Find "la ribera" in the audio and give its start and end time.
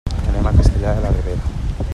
1.05-1.89